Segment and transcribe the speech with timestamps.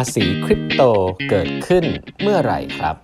[0.00, 0.82] าษีคริปโต
[1.30, 1.84] เกิดขึ้น
[2.22, 2.96] เมื่อไหร่ครับ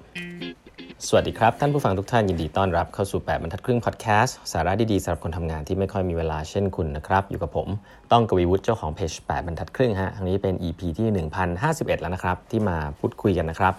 [1.06, 7.68] สวัสดีครับ ท่านผู้ฟังทุกท่านยินดีต้อนรับเข้าสู่ 8บรรทัดครึ่งพอดแคสต์สาระดีๆสำหรับคนทำงานที่ไม่ค่อยมีเวลาเช่นคุณนะครับ อยู่กับผม
[8.12, 11.06] ต้องกวีวุฒิเจ้าของเพจ8บรรทัดครึ่งฮะครั้งนี้เป็น EP ที่
[11.54, 13.72] 1051 แล้วนะครับ ที่มาพูดคุยกันนะครับ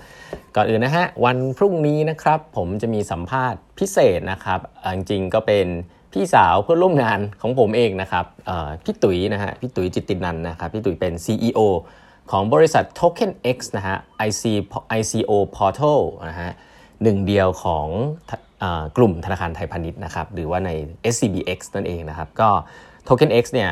[0.56, 4.60] ก่อนอื่นนะฮะวันพรุ่งนี้นะครับผมจะมีสัมภาษณ์พิเศษนะครับ
[4.96, 5.68] จริงๆก็เป็น
[6.14, 8.26] พี่สาวเพื่อนร่วมงานของผมเองนะครับ
[8.84, 11.62] พี่ตุ๋ยนะฮะพี่ตุ๋ยจิตตินันนะครับพี่ตุ๋ยเป็น CEO
[12.32, 13.98] ของบริษัท Token X นะฮะ
[14.28, 14.44] IC
[15.00, 16.52] ICO Portal นะฮะ
[17.04, 17.88] หนึ่งเดียวของ
[18.98, 20.70] กลุ่มธนาคารไทยพาณิชย์นะครับหรือว่าใน
[21.14, 22.50] SCBX นั่นเองนะครับก็
[23.08, 23.72] Token X เนี่ย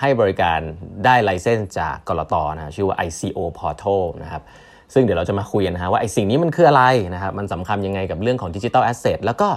[0.00, 0.58] ให้บริการ
[1.04, 4.42] ได้ไลเซนส์จากกรตนะชื่อว่า ICO Portal นะครับ
[4.94, 6.84] ซึ่งเดี๋ยวเราจะมาคุยกันนะฮะว่าไอ้สิ่งนี้มันคืออะไร
[7.14, 9.48] นะครับมันสำคัญยังไงกับเรื่องของดิจิทัลแอสเซทแล้วก็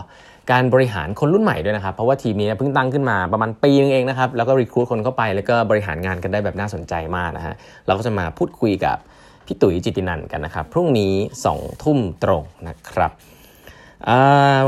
[0.51, 7.53] การบริหารคนรุ่นใหม่ด้วยนะครับ เพราะว่าทีมนี้เพิ่งตั้งขึ้นมาประมาณปีนึงเองนะครับ แล้วก็รีคูดคนเข้าไป แล้วก็บริหารงานกันได้แบบน่าสนใจมากนะฮะ
[7.87, 8.97] เราก็จะมาพูดคุยกับ
[9.45, 11.13] พี่ตุ๋ยจิตินันกันนะครับ พรุ่งนี้
[11.49, 13.11] 2ทุ่มตรงนะครับ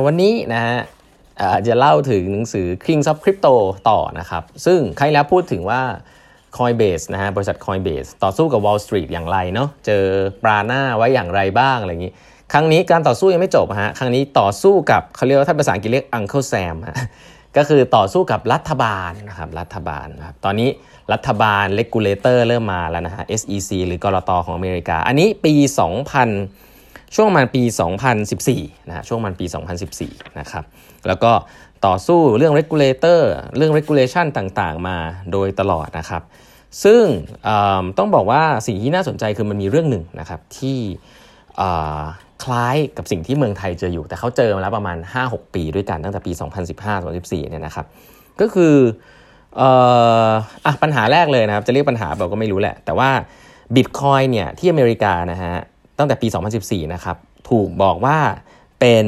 [0.06, 0.78] วันนี้นะฮะ
[1.68, 3.54] จะเล่าถึงหนังสือ King of Crypto
[3.90, 5.82] ต่อนะครับ ซึ่งใครแล้วพูดถึงว่า
[6.58, 10.04] Coinbase นะฮะบริษัท Coinbase ต่อสู้กับ Wall Street อย่างไรเนาะเจอ
[10.44, 12.14] ปลาหน้าไว้อย่างไรบ้างอะไรอย่างนี้
[12.54, 16.98] ครั้งนี้การต่อสู้ยังไม่จบฮะครั้งนี้ต่อสู้กับเขาเรียกว่าถ้าภาษาอังกฤษเรียก Uncle Sam ฮะ
[17.58, 20.70] ก็คือต่อสู้กับรัฐบาลนะครับรัฐบาลนะครับตอนนี้
[21.14, 25.54] รัฐบาลเลกูเลเตอร์เริ่มมาแล้วนะฮะ SEC หรือกรตของอเมริกา อันนี้ปี
[26.36, 27.64] 2000 ช่วงมันปี
[28.26, 29.46] 2014นะฮะช่วงมันปี
[29.92, 30.64] 2014 นะครับ
[31.08, 31.32] แล้วก็
[31.86, 33.22] ต่อสู้เรื่อง regulator
[33.58, 34.98] เรื่อง regulation ต่างๆ มา
[35.32, 36.24] โดยตลอดนะครับ
[36.84, 37.04] ซึ่ง
[37.98, 40.80] ต้องบอกว่าสิ่งที่น่าสนใจคือมันมีเรื่องหนึ่งนะครับที่
[42.44, 46.32] คล้ายกับสิ่งที่เมืองไทยเจออยู่ แต่เขาเจอมาแล้วประมาณ 5-6 ปีด้วยกันตั้งแต่ปี
[46.92, 47.86] 2015-2014เนี่ยนะครับ
[48.42, 48.76] ก็คือ
[50.66, 53.10] อะปัญหาแรกเลยนะครับ จะเรียกปัญหาเราก็ไม่รู้แหละ แต่ว่า
[53.76, 55.54] บิตคอยเนี่ยที่อเมริกานะฮะ
[55.98, 56.28] ตั้งแต่ปี
[56.60, 57.18] 2014 นะครับ
[57.50, 58.18] ถูกบอกว่า
[58.80, 59.06] เป็น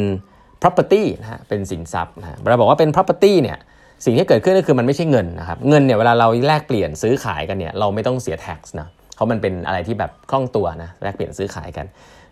[0.62, 3.58] property นะฮะเป็นสินทรัพย์นะเราบอกว่าเป็น property เนี่ย
[4.06, 11.86] สิ่งที่เกิดขึ้นก็คือมันไม่ใช่เงินนะครับเงินเนี่ยเวลาเราแลกเปลี่ยนซื้อขายกันเนี่ยเราไม่ต้องเสีย tax นะเพราะมันเป็นอะไรที่แบบคล่องตัวนะแลกเปลี่ยนซื้อขายกัน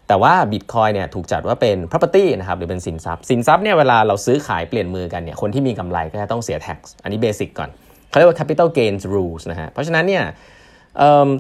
[0.08, 7.70] แต่ว่า Bitcoin เนี่ยถูกจัดว่าเป็น property นะครับหรือเป็นสินทรัพย์ สินทรัพย์เนี่ยเวลาเราซื้อขายเปลี่ยนมือกันเนี่ยคนที่มีกำไรก็จะต้องเสีย tax อันนี้เบสิกก่อน
[8.10, 10.24] เขาเรียกว่า capital gains rules นะฮะเพราะฉะนั้นเนี่ย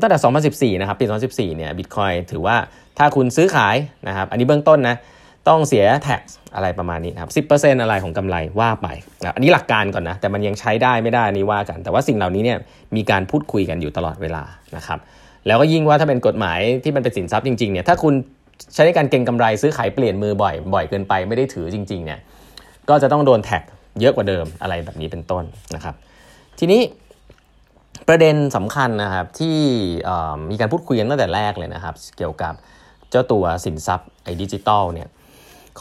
[0.01, 0.17] ตั้งแต่
[0.73, 2.55] 2014 นะครับปี 2014 เนี่ย Bitcoin ถือว่า
[2.97, 3.75] ถ้าคุณซื้อขาย
[4.07, 4.95] นะครับอันนี้เบื้องต้นนะ
[5.47, 6.21] ต้องเสีย tax
[6.55, 8.87] อะไรประมาณนี้ครับ 10%อะไรของกำไรว่าไป
[9.35, 12.57] อันนี้หลักการก่อนนะ แต่มันยังใช้ได้ไม่ได้นี่ว่ากัน แต่ว่าสิ่งเหล่านี้เนี่ย
[12.95, 14.43] มีการพูดคุยกันอยู่ตลอดเวลา
[14.77, 14.99] นะครับ
[15.47, 18.13] แล้วก็ยิ่งว่าถ้าเป็นกฎหมายที่มันเป็นสินทรัพย์จริงๆเนี่ยถ้าคุณ
[18.73, 22.19] ใช้ในการเก็งกำไรซื้อขายเปลี่ยนมือบ่อยบ่อยเกินไปไม่ได้ถือจริงๆเนี่ย
[22.89, 23.63] ก็จะต้องโดนแท็ก
[23.99, 25.43] เยอะกว่าเดิมอะไรแบบนี้เป็นต้น
[25.75, 25.95] นะครับ
[26.59, 26.81] ทีนี้
[28.07, 29.57] ประเด็นสำคัญนะครับที่
[30.49, 32.53] มีการพูดคุยกันตั้งแต่แรกเลยนะครับ เกี่ยวกับ
[33.09, 35.09] เจ้าตัวสินทรัพย์ไอ้ดิจิตอลเนี่ย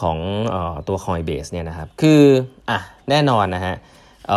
[0.01, 0.19] ของ
[0.55, 0.57] อ
[0.89, 2.23] ตัว Coinbase เนี่ยนะครับคือ
[2.71, 2.79] อะ
[3.11, 3.75] แน่นอนนะฮะ
[4.29, 4.31] เ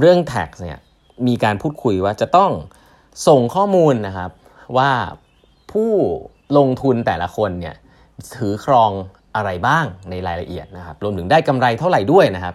[0.00, 0.78] เรื่อง tax เนี่ย
[1.26, 2.50] มีการพูดคุยว่าจะต้อง
[3.28, 4.30] ส่งข้อมูลนะครับ
[4.76, 4.90] ว่า
[5.72, 5.90] ผู้
[6.58, 7.74] ลงทุนแต่ละคนเนี่ย
[8.36, 8.90] ถือครอง
[9.36, 12.54] อะไรบ้างในรายละเอียดนะครับ รวมถึงได้กำไรเท่าไหร่ด้วยนะครับ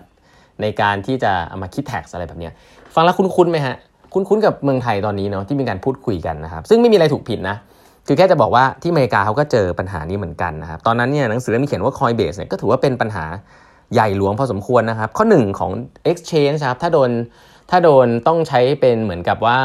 [0.62, 2.50] ในการที่จะเอามาคิดแท็กอะไรแบบนี้
[2.94, 3.76] ฟังแล้วคุ้นๆไหมฮะ
[4.14, 7.56] คุ้นๆกับเมืองไทยตอนนี้เนาะที่มีการพูดคุยกันนะครับ ซึ่งไม่มีอะไรถูกผิดนะ
[8.08, 13.26] คือแค่จะบอกว่าที่อเมริกาเขาก็เจอปัญหานี้เหมือนกันนะครับ ตอนนั้นเนี่ยหนังสือเล่มนี้เขียนว่า Coinbase เนี่ยก็ถือว่าเป็นปัญหา
[13.94, 15.72] ใหญ่หลวงพอสมควรนะครับ ข้อหนึ่งของ
[16.12, 17.10] exchange ครับถ้าโดน
[17.70, 19.60] ถ้าโดนต้องใช้เป็นเหมือนกับว่า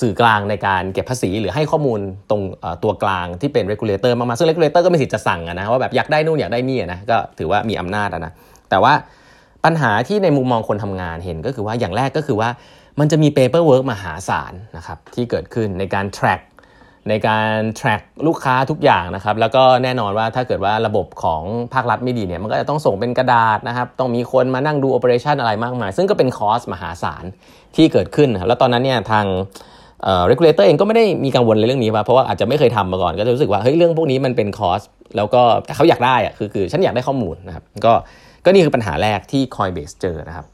[0.00, 2.42] สื่อกลางในการเก็บภาษี หรือให้ข้อมูลตรง
[2.84, 8.32] ตัวกลางที่เป็น regulator มาซึ่ง regulator ก็มีสิทธิ์จะสั่งนะว่าแบบอยากได้นู่นอยากได้นี่นะก็ถือว่ามีอำนาจนะ
[8.70, 8.92] แต่ว่า
[9.64, 12.48] ปัญหาที่ในมุมมองคนทำงานเห็นก็คือว่าอย่างแรกก็คือว่า
[13.00, 16.40] มันจะมี paperwork มหาศาลนะครับที่เกิดขึ้นในการ track
[17.08, 21.42] ในการ track ลูกค้าทุกอย่างนะครับ แล้วก็แน่นอนว่าถ้าเกิดว่าระบบของ
[21.74, 27.24] ภาครัฐไม่ดีเนี่ย มันก็จะต้องส่งเป็นกระดาษนะครับ ต้องมีคนมานั่งดูโอเปอเรชันอะไรมากมาย ซึ่งก็เป็นคอสมหาศาล
[27.76, 29.26] ที่เกิดขึ้นครับแล้วตอนนั้นเนี่ยทาง
[30.04, 34.80] เอ่อ regulator เองก็ไม่ได้มีกังวลในเรื่องนี้ว่าเพราะว่าอาจจะไม่เคยทำมาก่อน ก็จะรู้สึกว่า เฮ้ย เรื่องพวกนี้มันเป็นคอส
[35.16, 37.92] แล้วก็แต่เขาอยากได้อะคือคือฉันอยากได้ข้อมูลนะครับ ก็
[38.44, 40.46] ก็นี่คือปัญหาแรกที่ Coinbase เจอนะครับ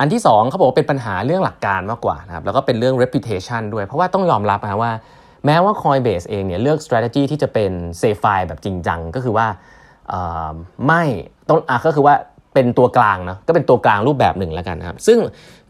[0.00, 4.92] อันที่2เขาบอกว่าเป็นปัญหาเรื่องหลักการมากกว่านะครับ แล้วก็เป็นเรื่อง reputation ด้วย เพราะว่าต้องยอมรับนะว่า
[5.46, 9.46] แม้ว่า Coinbase เองเนี่ยเลือก strategy ที่จะเป็น s a f i แบบจริงจังก็คือว่า
[10.86, 11.02] ไม่
[11.48, 12.14] ต้องอะก็คือว่า
[12.54, 15.18] เป็นตัวกลางนะก็เป็นตัวกลางรูปแบบหนึ่งแล้วกันนะครับ ซึ่ง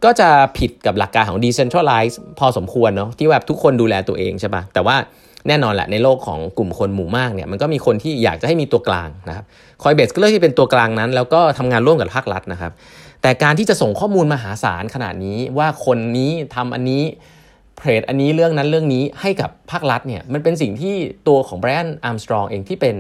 [0.04, 0.28] ก็จะ
[0.58, 4.96] ผิดกับหลักการของ decentralize พอสมควรเนาะที่แบบทุกคนดูแลตัวเองใช่ปะแต่ว่า
[5.48, 9.44] แน่นอนแหละในโลกของกลุ่มคนหมู่มากเนี่ยมันก็มีคนที่อยากจะให้มีตัวกลางนะครับ
[9.82, 12.72] Coinbase ก็เลือกที่เป็นตัวกลางนั้น แล้วก็ทำงานร่วมกับภาครัฐนะครับ
[13.22, 17.02] แต่การที่จะส่งข้อมูลมหาศาลขนาดนี้ว่าคนนี้ทำอันนี้
[17.76, 20.94] เทรดอันนี้เรื่องนั้นเรื่องนี้ให้กับภาครัฐเนี่ยมันเป็นสิ่งที่
[21.28, 22.96] ตัวของไบรอันอาร์มสตรองเองที่เป็น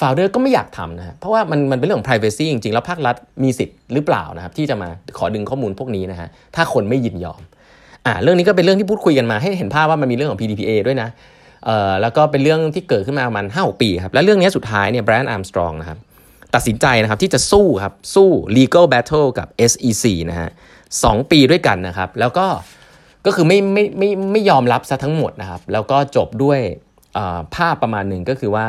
[0.00, 4.88] ฟาวเดอร์ก็ไม่อยากทำนะเพราะว่ามันมันเป็นเรื่องของ privacy จริงๆ แล้วภาครัฐมีสิทธิ์หรือเปล่านะครับที่จะมา
[5.18, 7.40] ขอดึงข้อมูลพวกนี้นะฮะถ้าคนไม่ยินยอม
[8.06, 11.08] อ่าเรื่องนี้ก็เป็นเรื่องที่พูดคุยกันมาให้เห็นภาพว่ามันมีเรื่องของ PDPA ด้วยนะ
[11.64, 15.98] เอ่อแล้วก็เป็นเรื่องที่เกิดขึ้นมาประมาณห้าปีครับและเรื่องนี้สุดท้ายเนี่ยไบรอันอาร์มสตรองนะครับ
[16.54, 20.48] ตัดสินใจนะครับที่จะสู้ครับสู้ legal battle กับ SEC นะฮะ
[21.04, 22.46] สองปีด้วยกันนะครับแล้วก็
[23.26, 26.60] ก็คือไม่ไม่ไม่ไม่ยอมรับซะทั้งหมดนะครับ แล้วก็จบด้วย
[27.54, 28.66] ภาพประมาณหนึ่งก็คือว่า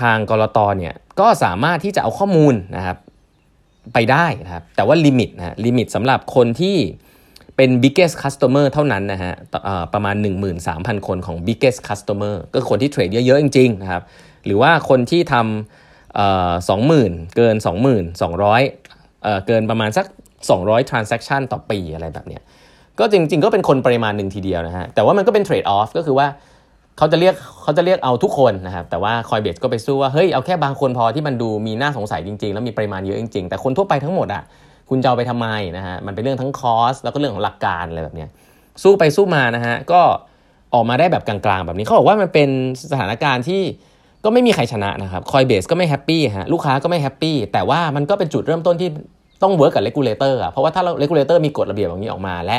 [0.00, 2.96] ทางกรตเนี่ยก็สามารถที่จะเอาข้อมูลนะครับ
[3.94, 6.76] ไปได้นะครับ แต่ว่า limit นะ limit สำหรับคนที่
[7.56, 9.34] เป็น biggest customer เท่านั้นนะฮะ
[9.94, 10.16] ประมาณ
[10.60, 14.02] 13,000 คนของ biggest customer ก็คนที่เทรดเยอะๆ จริงๆนะครับ
[14.44, 20.06] หรือว่าคนที่ทำสองหมื่นเกิน2,200เเกินประมาณสัก
[20.48, 22.42] 200 transaction ต่อปีอะไรแบบเนี้ย
[22.98, 26.26] ก็จริง ๆ ก็เป็นคนปริมาณหนึ่งทีเดียวนะฮะแต่ว่ามันก็เป็น trade-off ก็คือว่า
[26.98, 34.42] เขาจะเรียกเขาจะเรียกเอาทุกคนนะครับแต่ว่า Coinbase ก็ไปสู้ว่าเฮ้ยเอาแค่บางคนพอที่มันดูมีน่าสงสัยจริง ๆ แล้วมีปริมาณเยอะจริงๆแต่คนทั่วไปทั้งหมดอะ
[34.90, 38.28] คุณจะเอาไปทำไมนะฮะมันเป็นเรื่องทั้ง cost แล้วก็เรื่องของหลักการอะไรแบบเนี้ย
[38.82, 40.00] สู้ไปสู้มานะฮะก็
[40.74, 42.48] ออกมาได้แบบกลางๆ แบบนี้เขาบอกว่ามันเป็น
[42.92, 43.62] สถานการณ์ที่
[44.24, 48.88] ก็ไม่มีใครชนะนะครับ Coinbase ก็ไม่ happy ฮะลูกค้าก็ไม่ happy แต่ว่ามันก็เป็นจุดเริ่มต้นที่
[49.42, 52.58] ต้อง work กับ regulator อะเพราะว่าถ้า regulator มีกฎระเบียบอย่างนี้ออกมาและ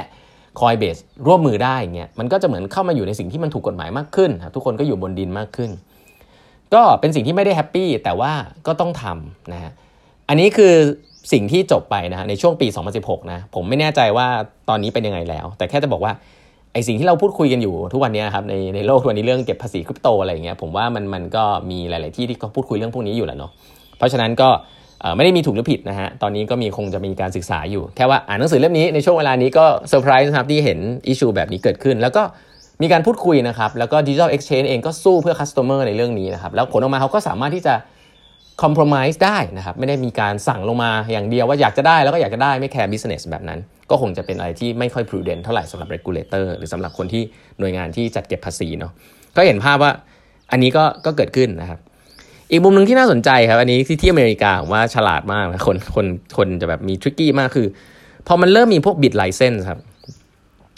[0.59, 5.71] Coinbase ร่วมมือได้เงี้ยมันก็จะเหมือนเข้ามาอยู่ในสิ่งที่มันถูกกฎหมายมากขึ้นทุกคนก็อยู่บนดินมากขึ้น
[6.73, 8.31] ก็เป็นสิ่งที่ไม่ได้ happy แต่ว่า
[8.67, 9.71] ก็ต้องทำนะฮะ
[10.29, 10.73] อันนี้คือ
[11.31, 12.67] สิ่งที่จบไปนะฮะในช่วงปี
[12.99, 14.27] 2016 นะผมไม่แน่ใจว่า
[14.69, 16.13] ตอนนี้เป็นยังไงแล้ว แต่แค่จะบอกว่า
[16.73, 23.51] ไอสิ่งที่เราพูดคุยกันอยู่ทุกวันนี้ครับในในโลกทุกวันนี้เรื่องเก็บภาษีคริปโตอะไรเงี้ยผมว่ามันมันก็มีหลาย ๆ ที่ที่เขาพูดคุยเรื่องพวกนี้อยู่แหละเนาะ
[23.97, 24.49] เพราะฉะนั้นก็
[25.15, 32.23] ไม่ได้มีถูกหรือผิดนะฮะ ตอนนี้ก็มีคงจะมีการศึกษาอยู่ แค่ว่าอ่านหนังสือเล่มนี้ในช่วงเวลานี้ก็เซอร์ไพรส์นะครับที่เห็น issue แบบนี้เกิดขึ้น แล้วก็
[32.81, 37.73] มีการพูดคุยนะครับ แล้วก็ digital exchange เองก็สู้เพื่อ customer ในเรื่องนี้นะครับ แล้วผลออกมาเขาก็สามารถที่จะ
[38.61, 43.59] compromise ได้นะครับ ไม่ได้มีการสั่งลงมาอย่างเดียวว่าอยากจะได้แล้วก็อยากจะได้ไม่ care business แบบนั้น
[43.89, 47.23] ก็คงจะเป็นอะไรที่ไม่ค่อย prudent เท่าไหร่สำหรับ regulator หรือสำหรับคนที่
[47.59, 48.91] หน่วยงานที่จัดเก็บภาษีเนาะ
[49.35, 49.91] ก็เห็นภาพว่า
[50.51, 51.79] อันนี้ก็ก็เกิดขึ้นนะครับ
[52.51, 56.05] อีกมุมหนึ่งที่น่าสนใจครับ อันนี้ที่ที่อเมริกาผมว่าฉลาดมากนะคนคน
[56.37, 57.67] คนจะแบบมี tricky มากคือ
[58.27, 59.79] พอมันเริ่มมีพวก BitLicense ครับ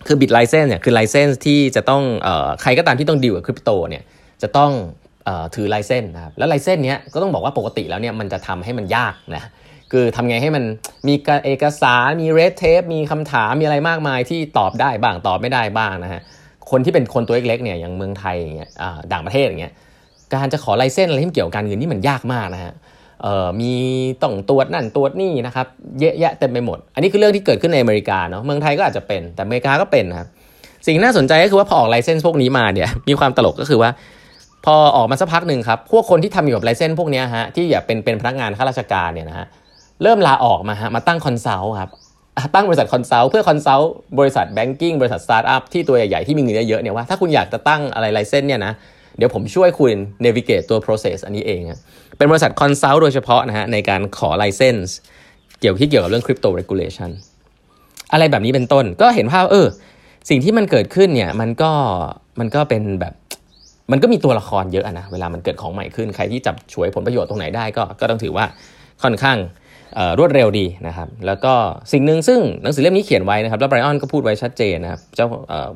[0.08, 4.04] คือ BitLicense เนี่ยคือ license ที่จะต้องเอ่อใครก็ตามที่ต้องดีลกับคริปโตเนี่ย
[4.42, 4.72] จะต้อง
[5.26, 9.44] เอ่อถือไลเซนส์นะครับแล้วไลเซนส์เนี้ยก็ต้องบอกว่าปกติแล้วเนี่ยมันจะทำให้มันยากนะ
[9.92, 10.64] คือทำไงให้มัน
[11.08, 11.14] มี
[11.46, 16.22] เอกสารมีเรดเทปมีคำถามมีอะไรมากมายที่ตอบได้บ้างตอบไม่ได้บ้างนะฮะ
[16.70, 18.70] คนที่เป็นคนตัวเล็กๆเนี่ยอย่างเมืองไทยอย่างเงี้ย
[19.14, 19.74] ต่างประเทศอย่างเงี้ย
[20.34, 22.74] การจะขอไลเซนส์อะไรที่เกี่ยวกับการเงินนี่มันยากมากนะฮะ
[23.60, 23.72] มี
[24.22, 25.68] ต้องตรวจนั่นตรวจนี่นะครับ
[26.00, 30.28] เยอะแยะเต็มไปหมด อันนี้คือเรื่องที่เกิดขึ้นในอเมริกาเนาะเมืองไทยก็อาจจะเป็นแต่อเมริกาก็เป็นนะครับ
[30.86, 33.90] สิ่งน่าสนใจก็คือว่าพอออก license พวกนี้มาเนี่ยมีความตลกก็คือว่า
[34.66, 39.48] พอออกมาสักพักหนึ่งครับพวกคนที่ทำอยู่กับ license พวกนี้ฮะที่อย่าเป็นเป็นพนักงานข้าราชการเนี่ยนะฮะ
[40.04, 41.90] เริ่มลาออกมาฮะมาตั้ง consult ครับ
[42.56, 48.74] ตั้งบริษัท consult เพื่อ consult บริษัท banking บริษัทสตาร์ทอัพที่ตัวใหญ่ๆที่มีเงินเยอะๆเนี่ยว่าถ้าคุณอยากจะตั้งอะไร license เนี่ยนะ
[49.20, 49.92] เดี๋ยวผมช่วยคุณ
[50.26, 51.62] navigate ตัว process อันนี้เอง
[52.18, 54.90] เป็นบริษัท consult โดยเฉพาะนะฮะในการขอ license
[55.60, 57.10] เกี่ยวที่เกี่ยวกับเรื่อง crypto regulation
[58.12, 59.68] อะไรแบบนี้เป็นต้นก็เห็นภาพเออ
[60.30, 61.72] สิ่งที่มันเกิดขึ้นเนี่ยมันก็
[62.40, 63.14] มันก็เป็นแบบ
[63.92, 68.46] มันก็มีตัวละครเยอะนะเวลามันเกิดของใหม่ขึ้นใครที่จับฉวยผลประโยชน์ตรงไหนได้ก็ก็ต้องถือว่า
[69.04, 69.38] ค่อนข้าง
[70.20, 71.54] รวดเร็วดีนะครับ แล้วก็
[71.92, 75.28] สิ่งหนึ่งซึ่งหนังสือเล่มนี้เขียนไว้นะครับ แล้วไบรอันก็พูดไว้ชัดเจนนะครับเจ้า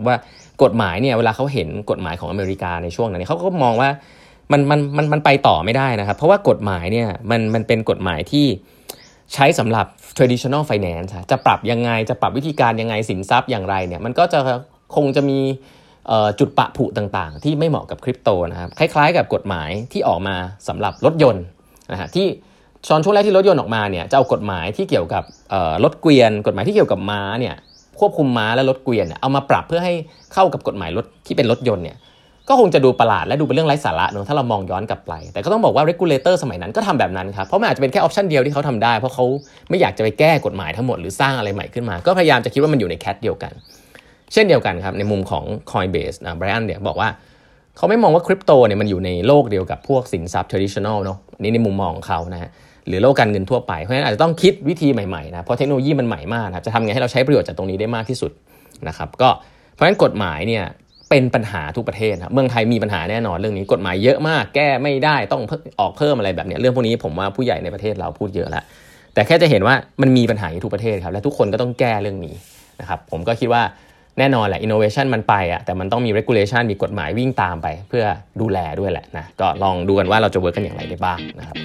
[0.08, 0.16] ว่า
[0.64, 3.90] กฎหมายเนี่ยเวลาเขาเห็นกฎหมายของอเมริกาในช่วงนั้นเขาก็มองว่า
[4.52, 8.46] มันมันมันมันไปต่อไม่ได้นะครับ เพราะว่ากฎหมายเนี่ยมันมันเป็นกฎหมายที่
[9.34, 9.86] ใช้สำหรับ
[10.18, 14.40] traditional finance จะปรับยังไงจะปรับวิธีการยังไงสินทรัพย์อย่างไรเนี่ยมันก็จะ
[14.96, 15.40] คงจะมี
[16.40, 20.36] จุดปะผุต่างๆ ที่ไม่เหมาะกับคริปโตนะครับคล้ายๆ กับกฎหมายที่ออกมา
[20.68, 21.44] สำหรับรถยนต์
[21.92, 22.28] นะฮะที่
[22.92, 25.24] ตอนช่วงแรกที่รถยนต์ออกมาเนี่ยจะเอากฎหมายที่เกี่ยวกับ
[25.84, 27.56] รถเกวียน กฎหมายที่เกี่ยวกับม้าเนี่ย
[28.00, 29.94] ควบคุมม้าและรถเกวียนเอามาปรับเพื่อให้
[30.34, 31.98] เข้ากับกฎหมายรถที่เป็นรถยนต์เนี่ย
[32.50, 39.26] ก็คงจะดูประหลาดและดูเป็นเรื่องไร้สาระเนอะถ้าเรามองย้อนกลับไป แต่ก็ต้องบอกว่า regulator สมัยนั้นก็ทำแบบนั้นครับ เพราะมันอาจจะเป็นแค่ออปชันเดียวที่เขาทำได้ เพราะเขา
[39.70, 43.52] ไม่อยากจะไปแก้กฎหมายทั้งหมดหรือสร้างอะไรใหม่ขึ้นมา ก็พยายามจะคิดว่ามันอยู่ในแคทเดียวกัน
[44.34, 47.10] เช่นเดียวกันครับ ในมุมของ Coinbase นะไบรอันเนี่ยบอกว่า
[47.78, 52.52] เขาไม่มองว่าคริปโตเนี่ยมันอยู่ในโลกเดียวกับพวกสินทรัพย์ traditional เนาะนี่ในมุมมองของเขานะฮะ
[52.88, 58.32] หรือโลกการเงินทั่วไปเพราะฉะนั้นอาจจะต้องคิดวิธีใหม่ๆนะเพราะเทคโนโลยีมันใหม่มากนะจะทำไงให้เราใช้ประโยชน์จากตรงนี้ได้มากที่สุด
[58.88, 59.30] นะครับก็
[59.74, 60.64] เพราะฉะนั้นกฎหมายเนี่ย
[61.10, 65.42] เป็นปัญหาทุกประเทศครับเมืองไทยมีปัญหาแน่นอนเรื่องนี้กฎหมายเยอะมาก แก้ไม่ได้ต้อง
[65.80, 68.64] ออกเพิ่มอะไรแบบนี้เรื่องพวกนี้ผมว่าผู้ใหญ่ในประเทศเราพูดเยอะแล้ว
[69.14, 72.36] แต่แค่จะเห็นว่ามันมีปัญหาอยู่ทุกประเทศครับและทุกคนก็ต้องแก้เรื่องนี้
[72.80, 73.64] นะครับผมก็คิดว่า
[74.20, 78.06] แน่นอนแหละ innovation มันไปอะแต่มันต้องมี regulation มีกฎหมายวิ่งตามไป เพื่อ
[78.42, 81.58] ดูแลด้วยแหละนะก็ลองดูกันว่าเราจะเวิร์กกันอย่างไรได้บ้างนะครับ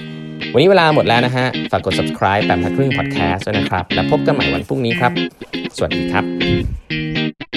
[0.53, 5.11] วันนี้เวลาหมดแล้วนะฮะ ฝากกด subscribe แปมทักครึ่ง podcast ด้วยนะครับ แล้วพบกันใหม่วันพรุ่งนี้ครับ
[5.77, 7.48] สวัสดีครับ